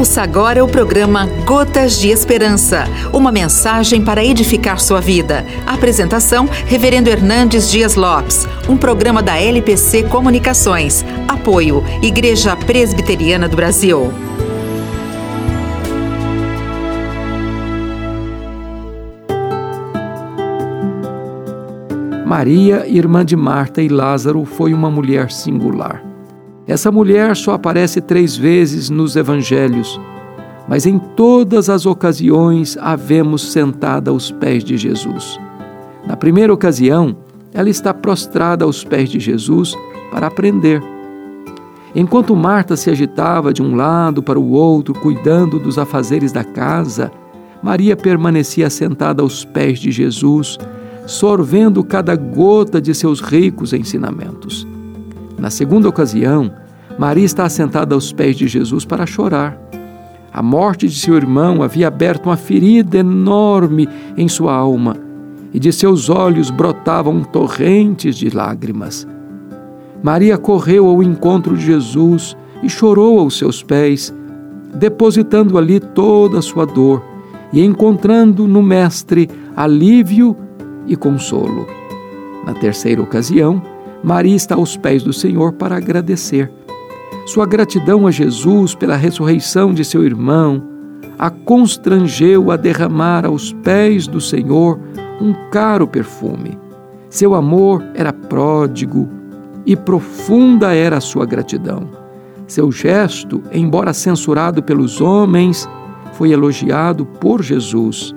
[0.00, 5.44] Ouça agora o programa Gotas de Esperança, uma mensagem para edificar sua vida.
[5.66, 11.04] Apresentação: Reverendo Hernandes Dias Lopes, um programa da LPC Comunicações.
[11.28, 14.10] Apoio: Igreja Presbiteriana do Brasil.
[22.24, 26.09] Maria, irmã de Marta e Lázaro, foi uma mulher singular.
[26.70, 30.00] Essa mulher só aparece três vezes nos evangelhos,
[30.68, 35.36] mas em todas as ocasiões a vemos sentada aos pés de Jesus.
[36.06, 37.16] Na primeira ocasião,
[37.52, 39.74] ela está prostrada aos pés de Jesus
[40.12, 40.80] para aprender.
[41.92, 47.10] Enquanto Marta se agitava de um lado para o outro, cuidando dos afazeres da casa,
[47.60, 50.56] Maria permanecia sentada aos pés de Jesus,
[51.04, 54.69] sorvendo cada gota de seus ricos ensinamentos.
[55.40, 56.52] Na segunda ocasião,
[56.98, 59.58] Maria está assentada aos pés de Jesus para chorar.
[60.30, 63.88] A morte de seu irmão havia aberto uma ferida enorme
[64.18, 64.96] em sua alma
[65.52, 69.08] e de seus olhos brotavam torrentes de lágrimas.
[70.02, 74.14] Maria correu ao encontro de Jesus e chorou aos seus pés,
[74.74, 77.02] depositando ali toda a sua dor
[77.50, 80.36] e encontrando no Mestre alívio
[80.86, 81.66] e consolo.
[82.44, 83.62] Na terceira ocasião,
[84.02, 86.50] Maria está aos pés do Senhor para agradecer.
[87.26, 90.70] Sua gratidão a Jesus pela ressurreição de seu irmão
[91.18, 94.80] a constrangeu a derramar aos pés do Senhor
[95.20, 96.58] um caro perfume.
[97.10, 99.06] Seu amor era pródigo
[99.66, 101.90] e profunda era a sua gratidão.
[102.46, 105.68] Seu gesto, embora censurado pelos homens,
[106.14, 108.14] foi elogiado por Jesus.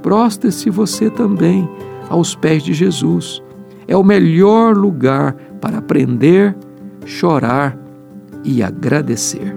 [0.00, 1.68] Prostre-se você também
[2.08, 3.42] aos pés de Jesus.
[3.88, 6.54] É o melhor lugar para aprender,
[7.06, 7.74] chorar
[8.44, 9.56] e agradecer.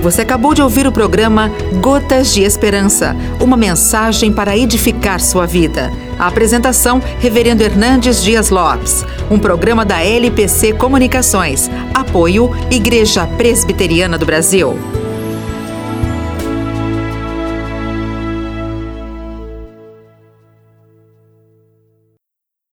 [0.00, 1.50] Você acabou de ouvir o programa
[1.82, 5.90] Gotas de Esperança, uma mensagem para edificar sua vida.
[6.18, 11.68] A apresentação, Reverendo Hernandes Dias Lopes, um programa da LPC Comunicações.
[11.92, 14.74] Apoio, Igreja Presbiteriana do Brasil.